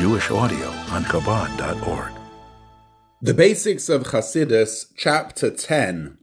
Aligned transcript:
Jewish 0.00 0.30
audio 0.30 0.66
on 0.92 1.04
Chabad.org. 1.04 2.12
The 3.20 3.34
Basics 3.34 3.90
of 3.90 4.04
Chassidus, 4.04 4.86
Chapter 4.96 5.50
10 5.50 6.16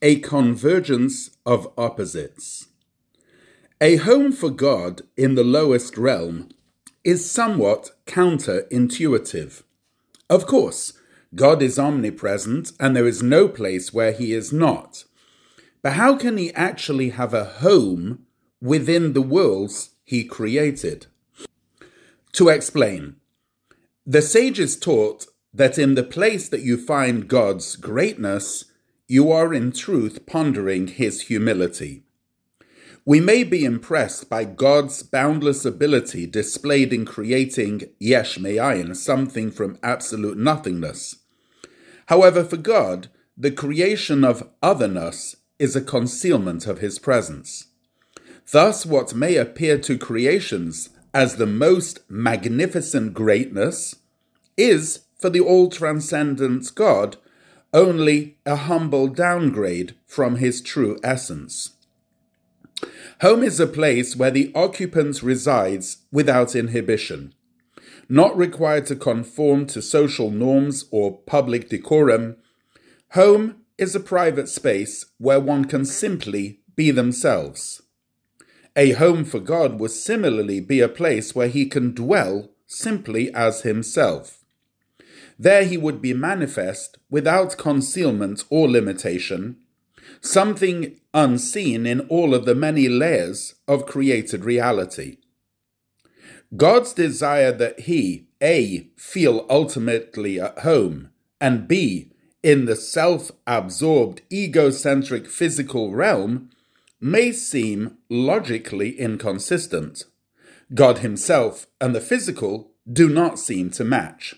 A 0.00 0.20
Convergence 0.20 1.30
of 1.44 1.66
Opposites. 1.76 2.68
A 3.80 3.96
home 3.96 4.30
for 4.30 4.50
God 4.50 5.02
in 5.16 5.34
the 5.34 5.42
lowest 5.42 5.98
realm 5.98 6.50
is 7.02 7.28
somewhat 7.28 7.90
counterintuitive. 8.06 9.64
Of 10.30 10.46
course, 10.46 10.92
God 11.34 11.60
is 11.60 11.76
omnipresent 11.76 12.70
and 12.78 12.94
there 12.94 13.08
is 13.08 13.20
no 13.20 13.48
place 13.48 13.92
where 13.92 14.12
he 14.12 14.32
is 14.32 14.52
not. 14.52 15.02
But 15.82 15.94
how 15.94 16.14
can 16.14 16.36
he 16.36 16.54
actually 16.54 17.10
have 17.10 17.34
a 17.34 17.46
home 17.46 18.26
within 18.62 19.12
the 19.12 19.22
worlds 19.22 19.96
he 20.04 20.22
created? 20.22 21.08
To 22.38 22.50
explain, 22.50 23.16
the 24.06 24.22
sages 24.22 24.78
taught 24.78 25.26
that 25.52 25.76
in 25.76 25.96
the 25.96 26.04
place 26.04 26.48
that 26.50 26.62
you 26.62 26.76
find 26.76 27.26
God's 27.26 27.74
greatness, 27.74 28.66
you 29.08 29.32
are 29.32 29.52
in 29.52 29.72
truth 29.72 30.24
pondering 30.24 30.86
his 30.86 31.22
humility. 31.22 32.04
We 33.04 33.18
may 33.18 33.42
be 33.42 33.64
impressed 33.64 34.30
by 34.30 34.44
God's 34.44 35.02
boundless 35.02 35.64
ability 35.64 36.28
displayed 36.28 36.92
in 36.92 37.04
creating 37.04 37.90
yesh 37.98 38.38
me'ayin, 38.38 38.94
something 38.94 39.50
from 39.50 39.76
absolute 39.82 40.38
nothingness. 40.38 41.16
However, 42.06 42.44
for 42.44 42.56
God, 42.56 43.08
the 43.36 43.50
creation 43.50 44.22
of 44.22 44.48
otherness 44.62 45.34
is 45.58 45.74
a 45.74 45.80
concealment 45.80 46.68
of 46.68 46.78
his 46.78 47.00
presence. 47.00 47.66
Thus, 48.52 48.86
what 48.86 49.12
may 49.12 49.34
appear 49.34 49.76
to 49.78 49.98
creations 49.98 50.90
as 51.14 51.36
the 51.36 51.46
most 51.46 52.00
magnificent 52.08 53.14
greatness 53.14 53.96
is, 54.56 55.00
for 55.18 55.30
the 55.30 55.40
all 55.40 55.68
transcendent 55.68 56.74
God, 56.74 57.16
only 57.72 58.38
a 58.46 58.56
humble 58.56 59.08
downgrade 59.08 59.94
from 60.06 60.36
his 60.36 60.60
true 60.60 60.98
essence. 61.02 61.70
Home 63.20 63.42
is 63.42 63.58
a 63.58 63.66
place 63.66 64.14
where 64.14 64.30
the 64.30 64.52
occupant 64.54 65.22
resides 65.22 65.98
without 66.12 66.54
inhibition, 66.54 67.34
not 68.08 68.36
required 68.36 68.86
to 68.86 68.96
conform 68.96 69.66
to 69.66 69.82
social 69.82 70.30
norms 70.30 70.84
or 70.90 71.18
public 71.18 71.68
decorum. 71.68 72.36
Home 73.12 73.56
is 73.76 73.94
a 73.94 74.00
private 74.00 74.48
space 74.48 75.06
where 75.18 75.40
one 75.40 75.64
can 75.64 75.84
simply 75.84 76.60
be 76.76 76.90
themselves. 76.90 77.82
A 78.78 78.92
home 78.92 79.24
for 79.24 79.40
God 79.40 79.80
would 79.80 79.90
similarly 79.90 80.60
be 80.60 80.78
a 80.78 80.88
place 80.88 81.34
where 81.34 81.48
he 81.48 81.66
can 81.66 81.92
dwell 81.92 82.50
simply 82.64 83.34
as 83.34 83.62
himself. 83.62 84.44
There 85.36 85.64
he 85.64 85.76
would 85.76 86.00
be 86.00 86.14
manifest 86.14 86.96
without 87.10 87.56
concealment 87.56 88.44
or 88.50 88.70
limitation, 88.70 89.56
something 90.20 91.00
unseen 91.12 91.86
in 91.86 92.02
all 92.02 92.32
of 92.32 92.44
the 92.44 92.54
many 92.54 92.88
layers 92.88 93.56
of 93.66 93.84
created 93.84 94.44
reality. 94.44 95.16
God's 96.56 96.92
desire 96.92 97.50
that 97.50 97.80
he, 97.80 98.28
A, 98.40 98.90
feel 98.96 99.44
ultimately 99.50 100.38
at 100.38 100.60
home, 100.60 101.10
and 101.40 101.66
B, 101.66 102.12
in 102.44 102.66
the 102.66 102.76
self 102.76 103.32
absorbed, 103.44 104.22
egocentric 104.32 105.26
physical 105.26 105.92
realm, 105.92 106.50
may 107.00 107.32
seem 107.32 107.98
logically 108.08 108.98
inconsistent. 108.98 110.04
God 110.74 110.98
Himself 110.98 111.66
and 111.80 111.94
the 111.94 112.00
physical 112.00 112.72
do 112.90 113.08
not 113.08 113.38
seem 113.38 113.70
to 113.70 113.84
match. 113.84 114.34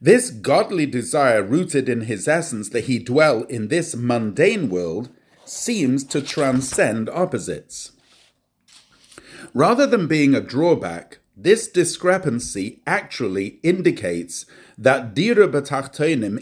This 0.00 0.30
godly 0.30 0.86
desire, 0.86 1.42
rooted 1.42 1.88
in 1.88 2.02
his 2.02 2.28
essence 2.28 2.68
that 2.70 2.84
he 2.84 2.98
dwell 2.98 3.44
in 3.44 3.68
this 3.68 3.96
mundane 3.96 4.68
world, 4.68 5.08
seems 5.46 6.04
to 6.04 6.20
transcend 6.20 7.08
opposites. 7.08 7.92
Rather 9.54 9.86
than 9.86 10.06
being 10.06 10.34
a 10.34 10.42
drawback, 10.42 11.20
this 11.36 11.68
discrepancy 11.68 12.82
actually 12.86 13.60
indicates 13.62 14.46
that 14.76 15.14
Dira 15.14 15.48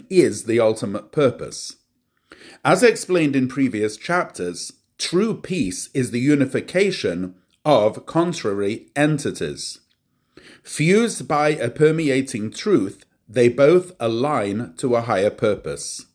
is 0.09 0.43
the 0.43 0.59
ultimate 0.59 1.11
purpose. 1.11 1.77
As 2.65 2.83
explained 2.83 3.35
in 3.35 3.47
previous 3.47 3.95
chapters, 3.97 4.73
true 4.97 5.35
peace 5.39 5.89
is 5.93 6.11
the 6.11 6.19
unification 6.19 7.35
of 7.65 8.05
contrary 8.05 8.87
entities. 8.95 9.79
Fused 10.63 11.27
by 11.27 11.49
a 11.49 11.69
permeating 11.69 12.51
truth, 12.51 13.05
they 13.27 13.49
both 13.49 13.93
align 13.99 14.73
to 14.77 14.95
a 14.95 15.01
higher 15.01 15.29
purpose. 15.29 16.05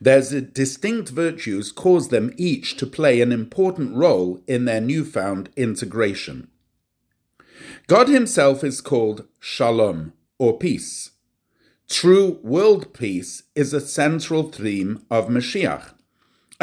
Their 0.00 0.20
distinct 0.40 1.10
virtues 1.10 1.72
cause 1.72 2.08
them 2.08 2.32
each 2.36 2.76
to 2.76 2.86
play 2.86 3.20
an 3.20 3.32
important 3.32 3.96
role 3.96 4.42
in 4.46 4.64
their 4.64 4.80
newfound 4.80 5.50
integration. 5.56 6.48
God 7.86 8.08
Himself 8.08 8.64
is 8.64 8.80
called 8.80 9.26
Shalom, 9.40 10.12
or 10.38 10.58
peace. 10.58 11.10
True 11.88 12.38
world 12.42 12.94
peace 12.94 13.44
is 13.54 13.72
a 13.72 13.80
central 13.80 14.44
theme 14.44 15.04
of 15.10 15.28
Mashiach, 15.28 15.93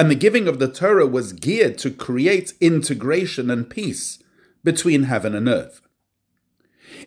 and 0.01 0.09
the 0.09 0.15
giving 0.15 0.47
of 0.47 0.57
the 0.57 0.67
Torah 0.67 1.05
was 1.05 1.31
geared 1.31 1.77
to 1.77 1.91
create 1.91 2.55
integration 2.59 3.51
and 3.51 3.69
peace 3.69 4.17
between 4.63 5.03
heaven 5.03 5.35
and 5.35 5.47
earth. 5.47 5.79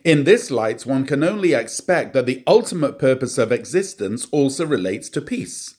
In 0.05 0.23
this 0.23 0.49
light, 0.49 0.85
one 0.85 1.05
can 1.05 1.21
only 1.21 1.53
expect 1.53 2.13
that 2.13 2.25
the 2.25 2.41
ultimate 2.47 2.97
purpose 2.97 3.37
of 3.37 3.51
existence 3.51 4.29
also 4.31 4.65
relates 4.65 5.09
to 5.09 5.19
peace. 5.19 5.75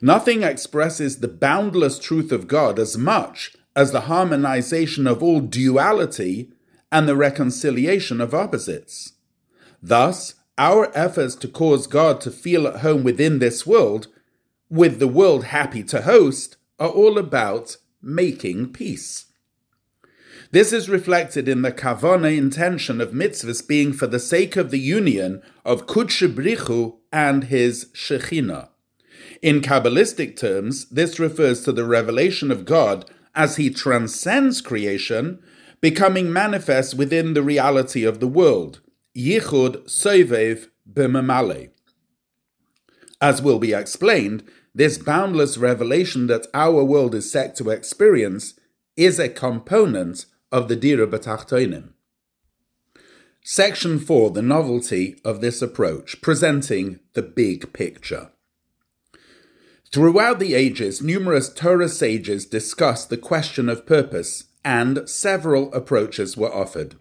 Nothing 0.00 0.44
expresses 0.44 1.18
the 1.18 1.26
boundless 1.26 1.98
truth 1.98 2.30
of 2.30 2.46
God 2.46 2.78
as 2.78 2.96
much 2.96 3.56
as 3.74 3.90
the 3.90 4.02
harmonization 4.02 5.08
of 5.08 5.24
all 5.24 5.40
duality 5.40 6.52
and 6.92 7.08
the 7.08 7.16
reconciliation 7.16 8.20
of 8.20 8.34
opposites. 8.34 9.14
Thus, 9.82 10.36
our 10.56 10.96
efforts 10.96 11.34
to 11.34 11.48
cause 11.48 11.88
God 11.88 12.20
to 12.20 12.30
feel 12.30 12.68
at 12.68 12.82
home 12.82 13.02
within 13.02 13.40
this 13.40 13.66
world, 13.66 14.06
with 14.70 14.98
the 14.98 15.08
world 15.08 15.44
happy 15.44 15.82
to 15.82 16.02
host, 16.02 16.56
are 16.78 16.88
all 16.88 17.18
about 17.18 17.76
making 18.00 18.72
peace. 18.72 19.26
This 20.52 20.72
is 20.72 20.88
reflected 20.88 21.48
in 21.48 21.62
the 21.62 21.70
kavana 21.70 22.36
intention 22.36 23.00
of 23.00 23.10
mitzvahs 23.10 23.66
being 23.66 23.92
for 23.92 24.06
the 24.06 24.18
sake 24.18 24.56
of 24.56 24.70
the 24.70 24.80
union 24.80 25.42
of 25.64 25.86
Kudshe 25.86 26.96
and 27.12 27.44
his 27.44 27.86
Shekhinah. 27.92 28.68
In 29.42 29.60
Kabbalistic 29.60 30.36
terms, 30.36 30.86
this 30.86 31.18
refers 31.18 31.62
to 31.64 31.72
the 31.72 31.84
revelation 31.84 32.50
of 32.50 32.64
God 32.64 33.08
as 33.34 33.56
he 33.56 33.70
transcends 33.70 34.60
creation, 34.60 35.40
becoming 35.80 36.32
manifest 36.32 36.94
within 36.94 37.34
the 37.34 37.42
reality 37.42 38.04
of 38.04 38.20
the 38.20 38.28
world. 38.28 38.80
Yichud 39.16 39.84
Sovev 39.84 40.68
B'Mamale. 40.92 41.70
As 43.20 43.40
will 43.40 43.58
be 43.58 43.72
explained, 43.72 44.42
this 44.74 44.98
boundless 44.98 45.58
revelation 45.58 46.26
that 46.28 46.46
our 46.54 46.84
world 46.84 47.14
is 47.14 47.30
set 47.30 47.56
to 47.56 47.70
experience 47.70 48.58
is 48.96 49.18
a 49.18 49.28
component 49.28 50.26
of 50.52 50.68
the 50.68 50.76
Dira 50.76 51.06
B'Tachtonim. 51.06 51.90
Section 53.42 53.98
4 53.98 54.30
The 54.30 54.42
novelty 54.42 55.18
of 55.24 55.40
this 55.40 55.62
approach, 55.62 56.20
presenting 56.20 57.00
the 57.14 57.22
big 57.22 57.72
picture. 57.72 58.30
Throughout 59.92 60.38
the 60.38 60.54
ages, 60.54 61.02
numerous 61.02 61.52
Torah 61.52 61.88
sages 61.88 62.46
discussed 62.46 63.10
the 63.10 63.16
question 63.16 63.68
of 63.68 63.86
purpose, 63.86 64.44
and 64.64 65.08
several 65.08 65.72
approaches 65.72 66.36
were 66.36 66.54
offered. 66.54 66.94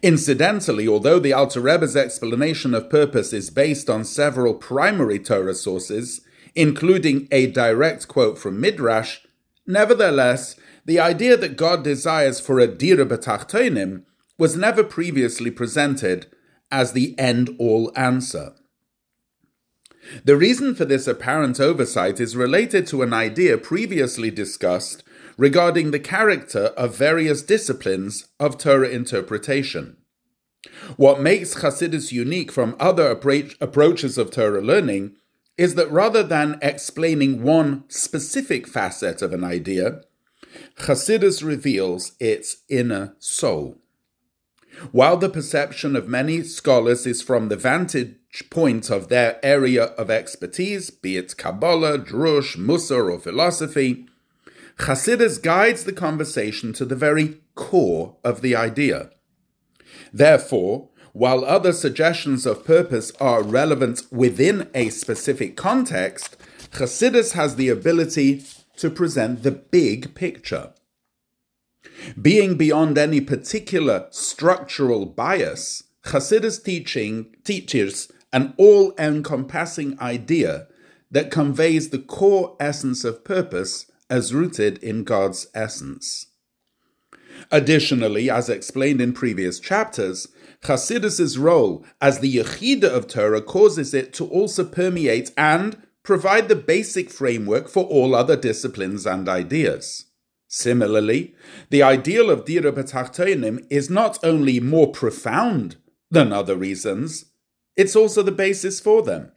Incidentally, 0.00 0.88
although 0.88 1.18
the 1.18 1.32
Alter 1.32 1.60
Rebbe's 1.60 1.96
explanation 1.96 2.74
of 2.74 2.88
purpose 2.88 3.32
is 3.32 3.50
based 3.50 3.90
on 3.90 4.04
several 4.04 4.54
primary 4.54 5.18
Torah 5.18 5.54
sources, 5.54 6.22
including 6.54 7.28
a 7.30 7.48
direct 7.48 8.08
quote 8.08 8.38
from 8.38 8.60
Midrash, 8.60 9.18
nevertheless, 9.66 10.56
the 10.84 10.98
idea 10.98 11.36
that 11.36 11.56
God 11.56 11.84
desires 11.84 12.40
for 12.40 12.58
a 12.58 12.66
dira 12.66 13.06
b'tachtonim 13.06 14.04
was 14.38 14.56
never 14.56 14.82
previously 14.82 15.50
presented 15.50 16.26
as 16.70 16.92
the 16.92 17.16
end-all 17.18 17.92
answer. 17.94 18.54
The 20.24 20.36
reason 20.36 20.74
for 20.74 20.84
this 20.84 21.06
apparent 21.06 21.60
oversight 21.60 22.18
is 22.18 22.34
related 22.36 22.86
to 22.88 23.02
an 23.02 23.12
idea 23.12 23.56
previously 23.56 24.30
discussed 24.30 25.04
regarding 25.36 25.90
the 25.90 26.00
character 26.00 26.66
of 26.76 26.96
various 26.96 27.42
disciplines 27.42 28.28
of 28.38 28.58
Torah 28.58 28.88
interpretation. 28.88 29.96
What 30.96 31.20
makes 31.20 31.56
Chassidus 31.56 32.12
unique 32.12 32.52
from 32.52 32.76
other 32.78 33.10
approaches 33.10 34.18
of 34.18 34.30
Torah 34.30 34.60
learning 34.60 35.16
is 35.58 35.74
that 35.74 35.90
rather 35.90 36.22
than 36.22 36.58
explaining 36.62 37.42
one 37.42 37.84
specific 37.88 38.66
facet 38.66 39.22
of 39.22 39.32
an 39.32 39.44
idea, 39.44 40.02
Chassidus 40.76 41.42
reveals 41.42 42.12
its 42.20 42.58
inner 42.68 43.14
soul. 43.18 43.78
While 44.90 45.18
the 45.18 45.28
perception 45.28 45.96
of 45.96 46.08
many 46.08 46.42
scholars 46.42 47.06
is 47.06 47.22
from 47.22 47.48
the 47.48 47.56
vantage 47.56 48.16
point 48.50 48.90
of 48.90 49.08
their 49.08 49.38
area 49.44 49.84
of 49.84 50.10
expertise, 50.10 50.90
be 50.90 51.16
it 51.16 51.36
Kabbalah, 51.36 51.98
Drush, 51.98 52.56
Musar, 52.56 53.12
or 53.12 53.18
philosophy, 53.18 54.06
Chassidus 54.78 55.40
guides 55.40 55.84
the 55.84 55.92
conversation 55.92 56.72
to 56.74 56.84
the 56.84 56.96
very 56.96 57.40
core 57.54 58.16
of 58.24 58.40
the 58.40 58.56
idea. 58.56 59.10
Therefore, 60.12 60.88
while 61.12 61.44
other 61.44 61.72
suggestions 61.72 62.46
of 62.46 62.64
purpose 62.64 63.12
are 63.20 63.42
relevant 63.42 64.02
within 64.10 64.70
a 64.74 64.88
specific 64.88 65.56
context, 65.56 66.36
Chassidus 66.72 67.32
has 67.32 67.56
the 67.56 67.68
ability 67.68 68.42
to 68.76 68.90
present 68.90 69.42
the 69.42 69.50
big 69.50 70.14
picture. 70.14 70.72
Being 72.20 72.56
beyond 72.56 72.96
any 72.96 73.20
particular 73.20 74.06
structural 74.10 75.04
bias, 75.04 75.84
Chassidus 76.04 76.62
teaching 76.64 77.34
teaches 77.44 78.10
an 78.32 78.54
all 78.56 78.94
encompassing 78.98 80.00
idea 80.00 80.66
that 81.10 81.30
conveys 81.30 81.90
the 81.90 81.98
core 81.98 82.56
essence 82.58 83.04
of 83.04 83.22
purpose 83.22 83.91
as 84.12 84.34
rooted 84.34 84.76
in 84.84 85.04
God's 85.04 85.46
essence. 85.54 86.26
Additionally, 87.50 88.28
as 88.28 88.50
explained 88.50 89.00
in 89.00 89.14
previous 89.14 89.58
chapters, 89.58 90.28
Chassidus' 90.62 91.38
role 91.38 91.82
as 91.98 92.18
the 92.18 92.36
Yechida 92.36 92.84
of 92.84 93.08
Torah 93.08 93.40
causes 93.40 93.94
it 93.94 94.12
to 94.12 94.26
also 94.26 94.64
permeate 94.66 95.32
and 95.38 95.82
provide 96.02 96.48
the 96.48 96.54
basic 96.54 97.08
framework 97.08 97.68
for 97.68 97.84
all 97.84 98.14
other 98.14 98.36
disciplines 98.36 99.06
and 99.06 99.30
ideas. 99.30 100.04
Similarly, 100.46 101.34
the 101.70 101.82
ideal 101.82 102.28
of 102.28 102.44
Dira 102.44 102.70
B'Tachtonim 102.70 103.66
is 103.70 103.88
not 103.88 104.22
only 104.22 104.60
more 104.60 104.92
profound 104.92 105.76
than 106.10 106.34
other 106.34 106.54
reasons, 106.54 107.32
it's 107.76 107.96
also 107.96 108.22
the 108.22 108.30
basis 108.30 108.78
for 108.78 109.02
them. 109.02 109.32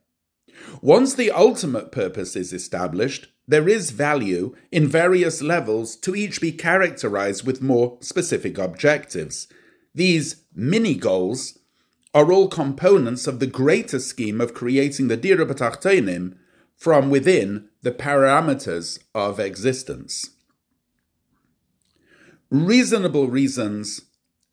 Once 0.81 1.13
the 1.13 1.31
ultimate 1.31 1.93
purpose 1.93 2.35
is 2.35 2.51
established, 2.51 3.29
there 3.47 3.69
is 3.69 3.91
value 3.91 4.55
in 4.71 4.87
various 4.87 5.41
levels 5.41 5.95
to 5.97 6.15
each 6.15 6.41
be 6.41 6.51
characterized 6.51 7.45
with 7.45 7.61
more 7.61 7.97
specific 8.01 8.57
objectives. 8.57 9.47
These 9.93 10.43
mini 10.53 10.95
goals 10.95 11.59
are 12.13 12.31
all 12.31 12.47
components 12.47 13.27
of 13.27 13.39
the 13.39 13.47
greater 13.47 13.99
scheme 13.99 14.41
of 14.41 14.53
creating 14.53 15.09
the 15.09 15.17
Dira 15.17 15.45
from 16.75 17.09
within 17.09 17.69
the 17.81 17.91
parameters 17.91 18.99
of 19.13 19.39
existence. 19.39 20.31
Reasonable 22.49 23.27
reasons 23.27 24.01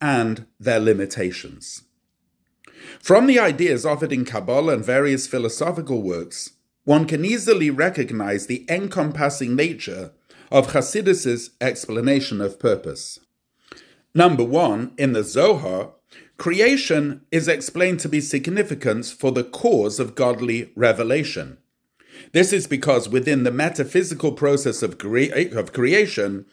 and 0.01 0.45
their 0.59 0.79
limitations. 0.79 1.83
From 2.99 3.27
the 3.27 3.39
ideas 3.39 3.85
offered 3.85 4.11
in 4.11 4.25
Kabbalah 4.25 4.73
and 4.73 4.85
various 4.85 5.25
philosophical 5.25 6.01
works, 6.01 6.51
one 6.83 7.05
can 7.05 7.23
easily 7.23 7.69
recognize 7.69 8.47
the 8.47 8.65
encompassing 8.69 9.55
nature 9.55 10.11
of 10.51 10.67
Chassidus' 10.67 11.49
explanation 11.61 12.41
of 12.41 12.59
purpose. 12.59 13.19
Number 14.13 14.43
one, 14.43 14.93
in 14.97 15.13
the 15.13 15.23
Zohar, 15.23 15.93
creation 16.37 17.21
is 17.31 17.47
explained 17.47 17.99
to 18.01 18.09
be 18.09 18.21
significant 18.21 19.05
for 19.05 19.31
the 19.31 19.43
cause 19.43 19.99
of 19.99 20.15
godly 20.15 20.71
revelation. 20.75 21.57
This 22.31 22.53
is 22.53 22.67
because 22.67 23.09
within 23.09 23.43
the 23.43 23.51
metaphysical 23.51 24.33
process 24.33 24.83
of, 24.83 24.97
crea- 24.97 25.49
of 25.51 25.73
creation, 25.73 26.45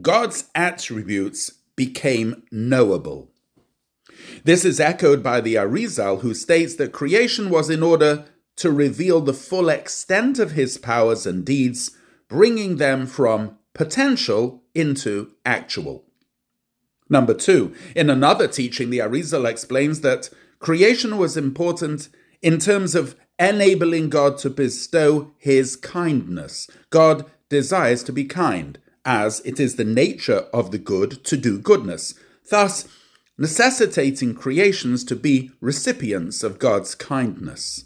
God's 0.00 0.50
attributes 0.54 1.52
became 1.76 2.42
knowable. 2.50 3.30
This 4.42 4.64
is 4.64 4.80
echoed 4.80 5.22
by 5.22 5.40
the 5.40 5.54
Arizal, 5.54 6.20
who 6.20 6.34
states 6.34 6.74
that 6.76 6.92
creation 6.92 7.50
was 7.50 7.70
in 7.70 7.82
order 7.82 8.24
to 8.56 8.70
reveal 8.70 9.20
the 9.20 9.32
full 9.32 9.68
extent 9.68 10.38
of 10.38 10.52
his 10.52 10.78
powers 10.78 11.26
and 11.26 11.44
deeds, 11.44 11.90
bringing 12.28 12.76
them 12.76 13.06
from 13.06 13.58
potential 13.72 14.62
into 14.74 15.32
actual. 15.44 16.04
Number 17.08 17.34
two, 17.34 17.74
in 17.94 18.08
another 18.08 18.48
teaching, 18.48 18.90
the 18.90 18.98
Arizal 18.98 19.48
explains 19.48 20.00
that 20.00 20.30
creation 20.58 21.18
was 21.18 21.36
important 21.36 22.08
in 22.40 22.58
terms 22.58 22.94
of 22.94 23.16
enabling 23.38 24.10
God 24.10 24.38
to 24.38 24.50
bestow 24.50 25.32
his 25.38 25.76
kindness. 25.76 26.68
God 26.90 27.26
desires 27.48 28.02
to 28.04 28.12
be 28.12 28.24
kind, 28.24 28.78
as 29.04 29.40
it 29.44 29.60
is 29.60 29.76
the 29.76 29.84
nature 29.84 30.46
of 30.52 30.70
the 30.70 30.78
good 30.78 31.24
to 31.24 31.36
do 31.36 31.58
goodness, 31.58 32.14
thus 32.50 32.88
necessitating 33.36 34.34
creations 34.34 35.04
to 35.04 35.16
be 35.16 35.50
recipients 35.60 36.42
of 36.42 36.58
God's 36.58 36.94
kindness. 36.94 37.84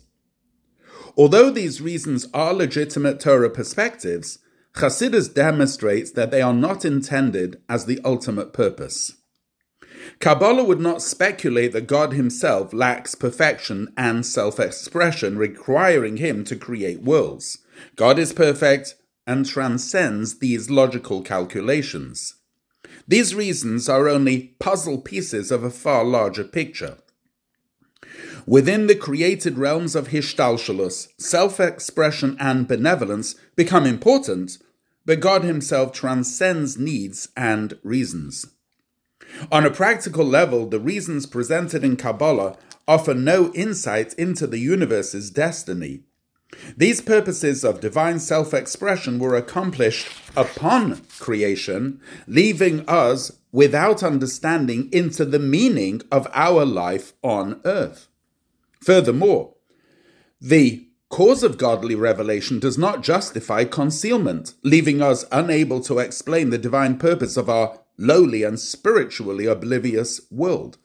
Although 1.18 1.50
these 1.50 1.80
reasons 1.80 2.28
are 2.32 2.54
legitimate 2.54 3.18
Torah 3.18 3.50
perspectives, 3.50 4.38
Chassidus 4.76 5.34
demonstrates 5.34 6.12
that 6.12 6.30
they 6.30 6.40
are 6.40 6.54
not 6.54 6.84
intended 6.84 7.60
as 7.68 7.86
the 7.86 8.00
ultimate 8.04 8.52
purpose. 8.52 9.14
Kabbalah 10.20 10.62
would 10.62 10.78
not 10.80 11.02
speculate 11.02 11.72
that 11.72 11.88
God 11.88 12.12
himself 12.12 12.72
lacks 12.72 13.16
perfection 13.16 13.92
and 13.96 14.24
self 14.24 14.60
expression, 14.60 15.36
requiring 15.36 16.18
him 16.18 16.44
to 16.44 16.54
create 16.54 17.02
worlds. 17.02 17.58
God 17.96 18.16
is 18.20 18.32
perfect 18.32 18.94
and 19.26 19.44
transcends 19.44 20.38
these 20.38 20.70
logical 20.70 21.22
calculations. 21.22 22.34
These 23.08 23.34
reasons 23.34 23.88
are 23.88 24.08
only 24.08 24.54
puzzle 24.60 24.98
pieces 24.98 25.50
of 25.50 25.64
a 25.64 25.70
far 25.70 26.04
larger 26.04 26.44
picture. 26.44 26.98
Within 28.48 28.86
the 28.86 28.94
created 28.94 29.58
realms 29.58 29.94
of 29.94 30.08
Hishtalshalus, 30.08 31.08
self 31.18 31.60
expression 31.60 32.34
and 32.40 32.66
benevolence 32.66 33.34
become 33.56 33.84
important, 33.84 34.56
but 35.04 35.20
God 35.20 35.44
Himself 35.44 35.92
transcends 35.92 36.78
needs 36.78 37.28
and 37.36 37.78
reasons. 37.82 38.46
On 39.52 39.66
a 39.66 39.70
practical 39.70 40.24
level, 40.24 40.64
the 40.64 40.80
reasons 40.80 41.26
presented 41.26 41.84
in 41.84 41.98
Kabbalah 41.98 42.56
offer 42.86 43.12
no 43.12 43.52
insight 43.52 44.14
into 44.14 44.46
the 44.46 44.56
universe's 44.56 45.28
destiny. 45.30 46.04
These 46.74 47.02
purposes 47.02 47.64
of 47.64 47.82
divine 47.82 48.18
self 48.18 48.54
expression 48.54 49.18
were 49.18 49.36
accomplished 49.36 50.08
upon 50.34 51.02
creation, 51.18 52.00
leaving 52.26 52.88
us 52.88 53.30
without 53.52 54.02
understanding 54.02 54.88
into 54.90 55.26
the 55.26 55.38
meaning 55.38 56.00
of 56.10 56.26
our 56.32 56.64
life 56.64 57.12
on 57.22 57.60
earth. 57.66 58.08
Furthermore, 58.80 59.54
the 60.40 60.86
cause 61.08 61.42
of 61.42 61.58
godly 61.58 61.94
revelation 61.94 62.58
does 62.58 62.78
not 62.78 63.02
justify 63.02 63.64
concealment, 63.64 64.54
leaving 64.62 65.00
us 65.00 65.24
unable 65.32 65.80
to 65.80 65.98
explain 65.98 66.50
the 66.50 66.58
divine 66.58 66.98
purpose 66.98 67.36
of 67.36 67.48
our 67.48 67.80
lowly, 67.98 68.44
and 68.44 68.58
spiritually 68.58 69.46
oblivious 69.46 70.20
world. 70.30 70.78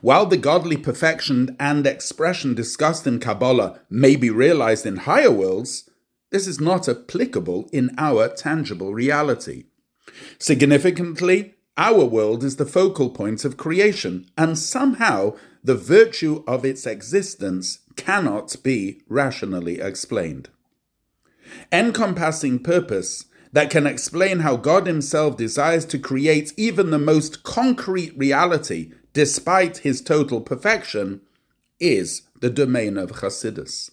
While 0.00 0.26
the 0.26 0.36
godly 0.36 0.76
perfection 0.76 1.56
and 1.58 1.86
expression 1.86 2.54
discussed 2.54 3.06
in 3.06 3.20
Kabbalah 3.20 3.80
may 3.88 4.16
be 4.16 4.28
realized 4.28 4.84
in 4.84 4.96
higher 4.96 5.30
worlds, 5.30 5.88
this 6.30 6.46
is 6.46 6.60
not 6.60 6.88
applicable 6.88 7.70
in 7.72 7.90
our 7.96 8.28
tangible 8.28 8.92
reality. 8.92 9.64
Significantly, 10.38 11.54
our 11.78 12.04
world 12.04 12.44
is 12.44 12.56
the 12.56 12.66
focal 12.66 13.08
point 13.08 13.44
of 13.44 13.56
creation, 13.56 14.26
and 14.36 14.58
somehow 14.58 15.34
the 15.62 15.74
virtue 15.74 16.42
of 16.46 16.64
its 16.64 16.86
existence 16.86 17.80
cannot 17.96 18.56
be 18.62 19.02
rationally 19.08 19.80
explained. 19.80 20.48
Encompassing 21.70 22.58
purpose 22.58 23.26
that 23.52 23.70
can 23.70 23.86
explain 23.86 24.40
how 24.40 24.56
God 24.56 24.86
Himself 24.86 25.36
desires 25.36 25.84
to 25.86 25.98
create 25.98 26.52
even 26.56 26.90
the 26.90 26.98
most 26.98 27.42
concrete 27.42 28.16
reality 28.16 28.92
despite 29.12 29.78
His 29.78 30.00
total 30.00 30.40
perfection 30.40 31.20
is 31.78 32.22
the 32.40 32.50
domain 32.50 32.96
of 32.96 33.12
Chassidus. 33.12 33.90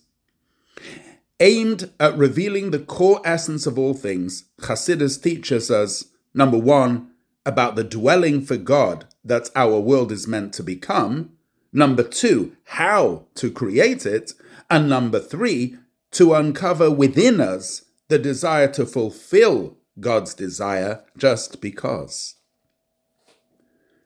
Aimed 1.41 1.91
at 1.99 2.17
revealing 2.17 2.71
the 2.71 2.79
core 2.79 3.21
essence 3.25 3.65
of 3.65 3.77
all 3.77 3.93
things, 3.93 4.45
Chassidus 4.61 5.21
teaches 5.21 5.69
us 5.69 6.05
number 6.33 6.57
one, 6.57 7.11
about 7.45 7.75
the 7.75 7.83
dwelling 7.83 8.41
for 8.41 8.57
God 8.57 9.05
that 9.23 9.49
our 9.55 9.79
world 9.79 10.11
is 10.11 10.27
meant 10.27 10.53
to 10.53 10.63
become, 10.63 11.31
number 11.71 12.03
two, 12.03 12.55
how 12.65 13.25
to 13.35 13.51
create 13.51 14.05
it, 14.05 14.33
and 14.69 14.89
number 14.89 15.19
three, 15.19 15.77
to 16.11 16.33
uncover 16.33 16.89
within 16.89 17.39
us 17.39 17.83
the 18.07 18.19
desire 18.19 18.67
to 18.67 18.85
fulfill 18.85 19.77
God's 19.99 20.33
desire 20.33 21.03
just 21.17 21.61
because. 21.61 22.35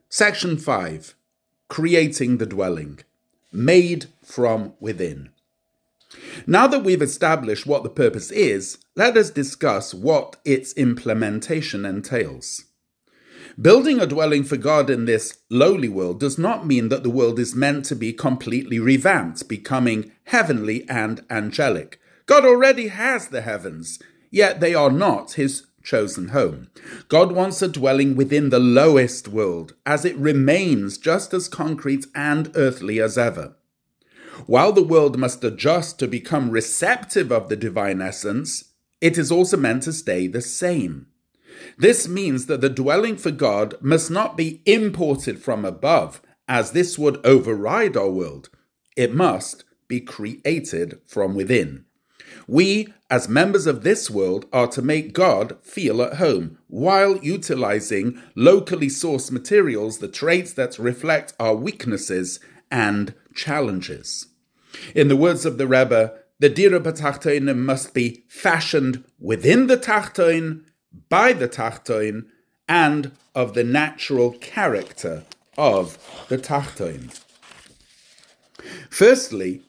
Section 0.10 0.58
5 0.58 1.15
Creating 1.70 2.38
the 2.38 2.46
Dwelling 2.46 3.00
Made 3.51 4.08
from 4.24 4.74
Within. 4.79 5.29
Now 6.46 6.67
that 6.67 6.84
we've 6.84 7.01
established 7.01 7.65
what 7.65 7.84
the 7.84 7.89
purpose 7.89 8.29
is, 8.32 8.77
let 8.96 9.17
us 9.17 9.29
discuss 9.29 9.93
what 9.93 10.36
its 10.46 10.74
implementation 10.74 11.86
entails. 11.86 12.65
Building 13.62 14.00
a 14.00 14.07
dwelling 14.07 14.43
for 14.43 14.57
God 14.57 14.89
in 14.89 15.05
this 15.05 15.39
lowly 15.50 15.89
world 15.89 16.19
does 16.19 16.39
not 16.39 16.65
mean 16.65 16.89
that 16.89 17.03
the 17.03 17.10
world 17.10 17.38
is 17.38 17.55
meant 17.55 17.86
to 17.86 17.95
be 17.95 18.12
completely 18.12 18.79
revamped, 18.79 19.48
becoming 19.48 20.12
heavenly 20.25 20.88
and 20.89 21.24
angelic. 21.29 22.00
God 22.25 22.45
already 22.45 22.88
has 22.88 23.27
the 23.27 23.41
heavens, 23.41 24.00
yet 24.31 24.60
they 24.60 24.74
are 24.74 24.89
not 24.89 25.33
his 25.33 25.67
chosen 25.83 26.29
home. 26.29 26.69
God 27.10 27.31
wants 27.31 27.62
a 27.62 27.67
dwelling 27.67 28.15
within 28.15 28.50
the 28.50 28.60
lowest 28.60 29.27
world, 29.27 29.75
as 29.86 30.03
it 30.03 30.17
remains 30.17 30.98
just 30.98 31.33
as 31.33 31.48
concrete 31.48 32.07
and 32.15 32.51
earthly 32.55 33.00
as 33.00 33.17
ever. 33.17 33.55
While 34.48 34.72
the 34.72 34.83
world 34.83 35.19
must 35.19 35.43
adjust 35.43 36.00
to 36.00 36.07
become 36.07 36.50
receptive 36.50 37.31
of 37.31 37.50
the 37.50 37.55
divine 37.55 38.01
essence, 38.01 38.72
it 39.00 39.17
is 39.17 39.31
also 39.31 39.57
meant 39.57 39.83
to 39.83 39.93
stay 39.93 40.25
the 40.25 40.41
same. 40.41 41.07
This 41.77 42.08
means 42.08 42.46
that 42.48 42.62
the 42.62 42.70
dwelling 42.70 43.17
for 43.17 43.32
God 43.32 43.75
must 43.82 44.12
not 44.12 44.38
be 44.38 44.62
imported 44.65 45.39
from 45.39 45.65
above, 45.65 46.22
as 46.48 46.72
this 46.72 46.98
would 47.00 47.25
override 47.25 47.96
our 47.98 48.10
world. 48.10 48.50
It 48.96 49.13
must 49.13 49.63
be 49.88 50.00
created 50.00 51.00
from 51.05 51.36
within. 51.36 51.86
We, 52.48 52.93
as 53.10 53.29
members 53.29 53.67
of 53.67 53.84
this 53.84 54.10
world, 54.10 54.46
are 54.51 54.67
to 54.67 54.82
make 54.82 55.13
God 55.13 55.58
feel 55.62 56.01
at 56.01 56.15
home 56.15 56.58
while 56.67 57.17
utilizing 57.17 58.22
locally 58.36 58.88
sourced 58.88 59.32
materials, 59.32 60.00
the 60.00 60.08
traits 60.08 60.53
that 60.53 60.79
reflect 60.79 61.34
our 61.39 61.55
weaknesses 61.55 62.39
and 62.72 63.13
challenges. 63.36 64.27
In 64.96 65.08
the 65.08 65.15
words 65.15 65.46
of 65.46 65.58
the 65.58 65.67
Rebbe, 65.67 66.13
the 66.39 66.50
Dira 66.50 66.79
must 67.55 67.93
be 67.93 68.24
fashioned 68.27 69.03
within 69.20 69.67
the 69.67 69.77
Tachtoin, 69.77 70.65
by 71.10 71.34
the 71.34 71.48
Tachtoin, 71.48 72.26
and 72.68 73.12
of 73.36 73.54
the 73.54 73.64
natural 73.64 74.32
character 74.34 75.24
of 75.58 75.98
the 76.30 76.38
Tachtoin. 76.38 77.20
Firstly, 78.90 79.64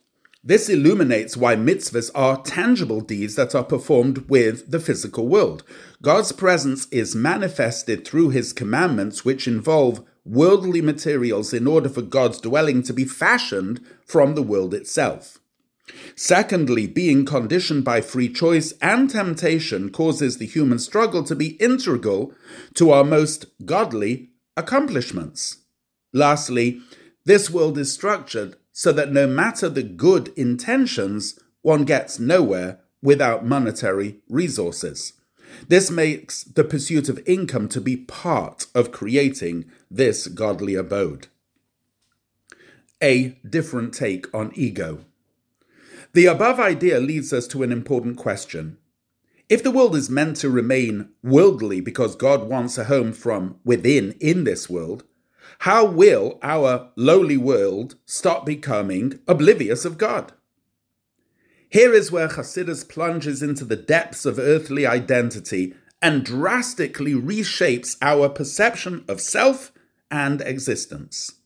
this 0.46 0.68
illuminates 0.68 1.36
why 1.36 1.56
mitzvahs 1.56 2.10
are 2.14 2.42
tangible 2.42 3.00
deeds 3.00 3.34
that 3.36 3.54
are 3.54 3.64
performed 3.64 4.28
with 4.28 4.70
the 4.70 4.78
physical 4.78 5.26
world. 5.26 5.64
God's 6.02 6.32
presence 6.32 6.86
is 6.88 7.16
manifested 7.16 8.06
through 8.06 8.28
his 8.28 8.52
commandments, 8.52 9.24
which 9.24 9.48
involve 9.48 10.04
worldly 10.24 10.82
materials 10.82 11.54
in 11.54 11.66
order 11.66 11.88
for 11.88 12.02
God's 12.02 12.40
dwelling 12.40 12.82
to 12.82 12.92
be 12.92 13.06
fashioned 13.06 13.80
from 14.06 14.34
the 14.34 14.42
world 14.42 14.74
itself. 14.74 15.38
Secondly, 16.16 16.86
being 16.86 17.24
conditioned 17.24 17.84
by 17.84 18.00
free 18.00 18.28
choice 18.28 18.72
and 18.80 19.10
temptation 19.10 19.90
causes 19.90 20.38
the 20.38 20.46
human 20.46 20.78
struggle 20.78 21.22
to 21.24 21.34
be 21.34 21.56
integral 21.60 22.32
to 22.74 22.90
our 22.90 23.04
most 23.04 23.46
godly 23.64 24.30
accomplishments. 24.56 25.58
Lastly, 26.12 26.80
this 27.24 27.50
world 27.50 27.76
is 27.76 27.92
structured 27.92 28.56
so 28.72 28.92
that 28.92 29.12
no 29.12 29.26
matter 29.26 29.68
the 29.68 29.82
good 29.82 30.28
intentions, 30.36 31.38
one 31.62 31.84
gets 31.84 32.18
nowhere 32.18 32.80
without 33.02 33.44
monetary 33.44 34.16
resources. 34.28 35.12
This 35.68 35.90
makes 35.90 36.42
the 36.44 36.64
pursuit 36.64 37.08
of 37.08 37.22
income 37.26 37.68
to 37.68 37.80
be 37.80 37.96
part 37.96 38.66
of 38.74 38.92
creating 38.92 39.66
this 39.90 40.26
godly 40.26 40.74
abode. 40.74 41.28
A 43.02 43.38
different 43.48 43.92
take 43.94 44.32
on 44.34 44.50
ego. 44.54 45.04
The 46.14 46.26
above 46.26 46.60
idea 46.60 47.00
leads 47.00 47.32
us 47.32 47.48
to 47.48 47.64
an 47.64 47.72
important 47.72 48.16
question. 48.16 48.78
If 49.48 49.64
the 49.64 49.72
world 49.72 49.96
is 49.96 50.08
meant 50.08 50.36
to 50.38 50.48
remain 50.48 51.08
worldly 51.24 51.80
because 51.80 52.14
God 52.14 52.48
wants 52.48 52.78
a 52.78 52.84
home 52.84 53.12
from 53.12 53.56
within 53.64 54.12
in 54.20 54.44
this 54.44 54.70
world, 54.70 55.02
how 55.60 55.84
will 55.84 56.38
our 56.40 56.92
lowly 56.94 57.36
world 57.36 57.96
stop 58.06 58.46
becoming 58.46 59.18
oblivious 59.26 59.84
of 59.84 59.98
God? 59.98 60.32
Here 61.68 61.92
is 61.92 62.12
where 62.12 62.28
Chassidus 62.28 62.88
plunges 62.88 63.42
into 63.42 63.64
the 63.64 63.74
depths 63.74 64.24
of 64.24 64.38
earthly 64.38 64.86
identity 64.86 65.74
and 66.00 66.24
drastically 66.24 67.14
reshapes 67.14 67.96
our 68.00 68.28
perception 68.28 69.04
of 69.08 69.20
self 69.20 69.72
and 70.12 70.40
existence. 70.42 71.40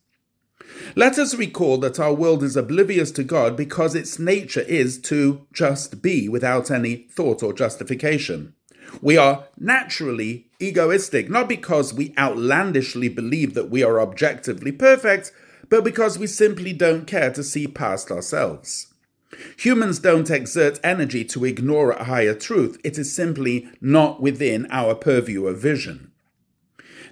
Let 0.95 1.19
us 1.19 1.35
recall 1.35 1.79
that 1.79 2.01
our 2.01 2.13
world 2.13 2.43
is 2.43 2.57
oblivious 2.57 3.11
to 3.13 3.25
God 3.25 3.57
because 3.57 3.95
its 3.95 4.19
nature 4.19 4.63
is 4.63 4.99
to 5.03 5.47
just 5.53 6.03
be 6.03 6.29
without 6.29 6.71
any 6.71 7.09
thought 7.11 7.43
or 7.43 7.53
justification. 7.53 8.55
We 9.03 9.17
are 9.17 9.45
naturally 9.59 10.47
egoistic, 10.61 11.29
not 11.31 11.49
because 11.49 11.95
we 11.95 12.15
outlandishly 12.19 13.09
believe 13.09 13.55
that 13.55 13.71
we 13.71 13.83
are 13.83 14.01
objectively 14.01 14.73
perfect, 14.73 15.33
but 15.69 15.85
because 15.85 16.19
we 16.19 16.27
simply 16.27 16.73
don't 16.73 17.07
care 17.07 17.31
to 17.33 17.45
see 17.45 17.67
past 17.67 18.11
ourselves. 18.11 18.93
Humans 19.59 19.99
don't 19.99 20.31
exert 20.31 20.81
energy 20.83 21.25
to 21.27 21.45
ignore 21.45 21.91
a 21.91 22.05
higher 22.05 22.35
truth, 22.35 22.81
it 22.83 22.97
is 22.97 23.15
simply 23.15 23.69
not 23.81 24.23
within 24.23 24.67
our 24.71 24.95
purview 24.95 25.47
of 25.47 25.61
vision. 25.61 26.13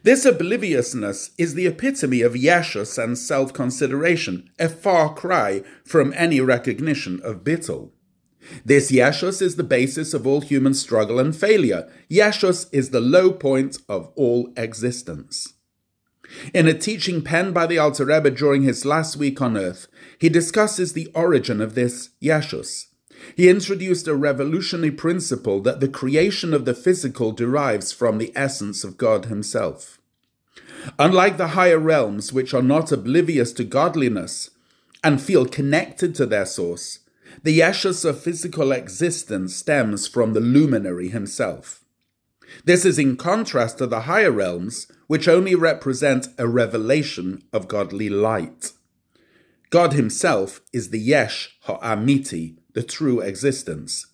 This 0.06 0.24
obliviousness 0.24 1.32
is 1.36 1.54
the 1.54 1.66
epitome 1.66 2.20
of 2.22 2.34
yeshus 2.34 2.96
and 2.96 3.18
self 3.18 3.52
consideration, 3.52 4.48
a 4.56 4.68
far 4.68 5.12
cry 5.12 5.64
from 5.84 6.14
any 6.16 6.40
recognition 6.40 7.20
of 7.24 7.42
bittul. 7.42 7.90
This 8.64 8.92
Yeshus 8.92 9.42
is 9.42 9.56
the 9.56 9.64
basis 9.64 10.14
of 10.14 10.24
all 10.24 10.42
human 10.42 10.74
struggle 10.74 11.18
and 11.18 11.34
failure. 11.34 11.90
Yeshus 12.08 12.68
is 12.70 12.90
the 12.90 13.00
low 13.00 13.32
point 13.32 13.78
of 13.88 14.12
all 14.14 14.52
existence. 14.56 15.54
In 16.54 16.68
a 16.68 16.74
teaching 16.74 17.20
penned 17.20 17.52
by 17.52 17.66
the 17.66 17.78
Alter 17.78 18.04
Rebbe 18.04 18.30
during 18.30 18.62
his 18.62 18.84
last 18.84 19.16
week 19.16 19.42
on 19.42 19.56
earth, 19.56 19.88
he 20.20 20.28
discusses 20.28 20.92
the 20.92 21.10
origin 21.16 21.60
of 21.60 21.74
this 21.74 22.10
Yeshus. 22.22 22.84
He 23.34 23.48
introduced 23.48 24.06
a 24.06 24.14
revolutionary 24.14 24.90
principle 24.90 25.60
that 25.62 25.80
the 25.80 25.88
creation 25.88 26.54
of 26.54 26.64
the 26.64 26.74
physical 26.74 27.32
derives 27.32 27.92
from 27.92 28.18
the 28.18 28.32
essence 28.36 28.84
of 28.84 28.96
God 28.96 29.26
Himself. 29.26 29.98
Unlike 30.98 31.36
the 31.36 31.48
higher 31.48 31.78
realms, 31.78 32.32
which 32.32 32.54
are 32.54 32.62
not 32.62 32.92
oblivious 32.92 33.52
to 33.54 33.64
godliness 33.64 34.50
and 35.02 35.20
feel 35.20 35.46
connected 35.46 36.14
to 36.14 36.26
their 36.26 36.46
source, 36.46 37.00
the 37.42 37.58
Yeshus 37.58 38.04
of 38.04 38.20
physical 38.20 38.72
existence 38.72 39.54
stems 39.54 40.06
from 40.06 40.32
the 40.32 40.40
luminary 40.40 41.08
himself. 41.08 41.84
This 42.64 42.84
is 42.84 42.98
in 42.98 43.16
contrast 43.16 43.78
to 43.78 43.86
the 43.86 44.02
higher 44.02 44.30
realms, 44.30 44.90
which 45.06 45.28
only 45.28 45.54
represent 45.54 46.28
a 46.38 46.48
revelation 46.48 47.42
of 47.52 47.68
godly 47.68 48.08
light. 48.08 48.72
God 49.70 49.92
himself 49.92 50.60
is 50.72 50.90
the 50.90 51.00
Yesh 51.00 51.56
Ha'amiti, 51.62 52.56
the 52.76 52.82
true 52.82 53.20
existence. 53.20 54.06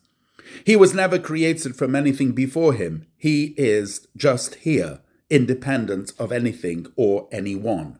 He 0.64 0.76
was 0.76 0.95
never 0.95 1.19
created 1.19 1.75
from 1.75 1.97
anything 1.97 2.31
before 2.33 2.75
him. 2.75 3.07
He 3.19 3.54
is 3.59 4.07
just 4.16 4.54
here, 4.54 5.00
independent 5.28 6.12
of 6.16 6.31
anything 6.31 6.87
or 6.97 7.28
anyone. 7.33 7.99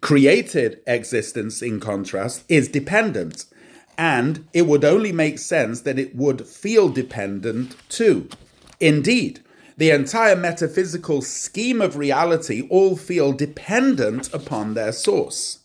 Created 0.00 0.80
existence, 0.86 1.60
in 1.60 1.78
contrast, 1.78 2.44
is 2.48 2.68
dependent 2.68 3.44
and 3.98 4.48
it 4.54 4.62
would 4.62 4.82
only 4.82 5.12
make 5.12 5.38
sense 5.38 5.82
that 5.82 5.98
it 5.98 6.16
would 6.16 6.46
feel 6.46 6.88
dependent 6.88 7.76
too. 7.90 8.30
Indeed, 8.80 9.40
the 9.76 9.90
entire 9.90 10.36
metaphysical 10.36 11.20
scheme 11.20 11.82
of 11.82 11.98
reality 11.98 12.66
all 12.70 12.96
feel 12.96 13.32
dependent 13.32 14.32
upon 14.32 14.72
their 14.72 14.92
source. 14.92 15.59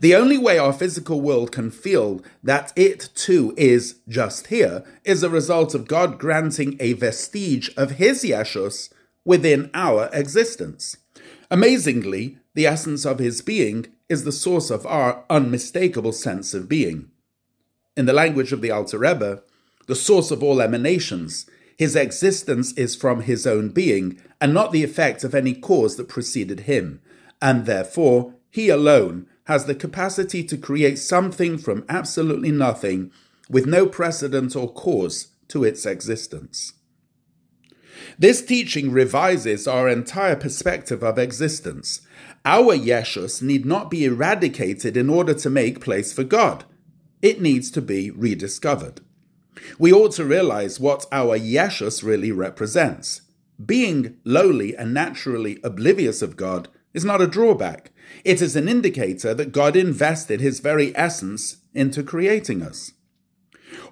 The 0.00 0.14
only 0.14 0.38
way 0.38 0.58
our 0.58 0.72
physical 0.72 1.20
world 1.20 1.52
can 1.52 1.70
feel 1.70 2.22
that 2.42 2.72
it 2.76 3.10
too 3.14 3.54
is 3.56 3.96
just 4.08 4.48
here 4.48 4.84
is 5.04 5.22
a 5.22 5.30
result 5.30 5.74
of 5.74 5.88
God 5.88 6.18
granting 6.18 6.76
a 6.80 6.94
vestige 6.94 7.70
of 7.76 7.92
His 7.92 8.22
Yeshus 8.22 8.92
within 9.24 9.70
our 9.74 10.10
existence. 10.12 10.96
Amazingly, 11.50 12.38
the 12.54 12.66
essence 12.66 13.04
of 13.04 13.18
His 13.18 13.40
being 13.40 13.86
is 14.08 14.24
the 14.24 14.32
source 14.32 14.70
of 14.70 14.86
our 14.86 15.24
unmistakable 15.30 16.12
sense 16.12 16.54
of 16.54 16.68
being. 16.68 17.10
In 17.96 18.06
the 18.06 18.12
language 18.12 18.52
of 18.52 18.60
the 18.60 18.70
Alter 18.70 18.98
Rebbe, 18.98 19.42
the 19.86 19.94
source 19.94 20.30
of 20.30 20.42
all 20.42 20.60
emanations, 20.60 21.46
his 21.76 21.96
existence 21.96 22.72
is 22.72 22.94
from 22.94 23.22
his 23.22 23.46
own 23.46 23.68
being 23.70 24.20
and 24.40 24.54
not 24.54 24.72
the 24.72 24.84
effect 24.84 25.24
of 25.24 25.34
any 25.34 25.54
cause 25.54 25.96
that 25.96 26.08
preceded 26.08 26.60
him, 26.60 27.00
and 27.42 27.66
therefore 27.66 28.34
he 28.50 28.68
alone 28.68 29.26
has 29.44 29.66
the 29.66 29.74
capacity 29.74 30.42
to 30.44 30.56
create 30.56 30.98
something 30.98 31.58
from 31.58 31.84
absolutely 31.88 32.50
nothing 32.50 33.10
with 33.48 33.66
no 33.66 33.86
precedent 33.86 34.56
or 34.56 34.72
cause 34.72 35.28
to 35.48 35.64
its 35.64 35.84
existence. 35.84 36.72
This 38.18 38.42
teaching 38.42 38.90
revises 38.90 39.68
our 39.68 39.88
entire 39.88 40.36
perspective 40.36 41.02
of 41.02 41.18
existence 41.18 42.00
our 42.44 42.76
Yeshus 42.76 43.40
need 43.40 43.64
not 43.64 43.90
be 43.90 44.04
eradicated 44.04 44.98
in 44.98 45.08
order 45.08 45.32
to 45.32 45.48
make 45.48 45.80
place 45.80 46.12
for 46.12 46.24
God. 46.24 46.64
It 47.22 47.40
needs 47.40 47.70
to 47.70 47.80
be 47.80 48.10
rediscovered. 48.10 49.00
We 49.78 49.92
ought 49.92 50.12
to 50.12 50.26
realize 50.26 50.78
what 50.78 51.06
our 51.10 51.38
Yeshus 51.38 52.02
really 52.02 52.32
represents. 52.32 53.22
being 53.64 54.16
lowly 54.24 54.76
and 54.76 54.92
naturally 54.92 55.60
oblivious 55.62 56.22
of 56.22 56.36
God 56.36 56.68
is 56.94 57.04
not 57.04 57.20
a 57.20 57.26
drawback. 57.26 57.90
It 58.24 58.40
is 58.40 58.56
an 58.56 58.68
indicator 58.68 59.34
that 59.34 59.52
God 59.52 59.76
invested 59.76 60.40
his 60.40 60.60
very 60.60 60.96
essence 60.96 61.58
into 61.74 62.02
creating 62.02 62.62
us. 62.62 62.92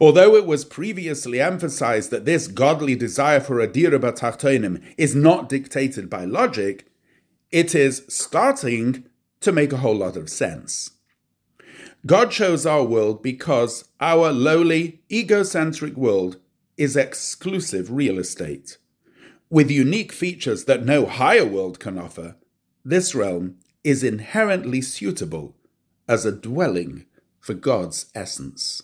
Although 0.00 0.36
it 0.36 0.46
was 0.46 0.64
previously 0.64 1.40
emphasized 1.40 2.10
that 2.10 2.24
this 2.24 2.46
godly 2.46 2.94
desire 2.94 3.40
for 3.40 3.60
a 3.60 3.66
dira 3.66 3.98
b'tachtonim 3.98 4.82
is 4.96 5.14
not 5.14 5.48
dictated 5.48 6.08
by 6.08 6.24
logic, 6.24 6.86
it 7.50 7.74
is 7.74 8.04
starting 8.08 9.04
to 9.40 9.52
make 9.52 9.72
a 9.72 9.78
whole 9.78 9.96
lot 9.96 10.16
of 10.16 10.30
sense. 10.30 10.92
God 12.06 12.30
chose 12.30 12.66
our 12.66 12.82
world 12.82 13.22
because 13.22 13.84
our 14.00 14.32
lowly, 14.32 15.02
egocentric 15.10 15.96
world 15.96 16.38
is 16.76 16.96
exclusive 16.96 17.92
real 17.92 18.18
estate. 18.18 18.78
With 19.50 19.70
unique 19.70 20.12
features 20.12 20.64
that 20.64 20.84
no 20.84 21.06
higher 21.06 21.44
world 21.44 21.78
can 21.78 21.98
offer, 21.98 22.36
this 22.84 23.14
realm 23.14 23.56
is 23.84 24.02
inherently 24.02 24.80
suitable 24.80 25.54
as 26.08 26.24
a 26.24 26.32
dwelling 26.32 27.06
for 27.40 27.54
God's 27.54 28.06
essence. 28.14 28.80